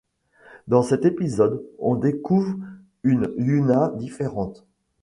Dans 0.67 0.81
cet 0.81 1.05
épisode, 1.05 1.63
on 1.77 1.93
découvre 1.93 2.57
une 3.03 3.31
Yuna 3.37 3.91
différente. 3.97 4.65